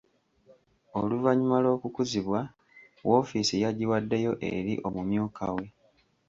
[0.99, 2.39] Oluvannyuma lw'okukuzibwa,
[3.07, 5.65] woofiisi yagiwaddeyo eri omumyuka we.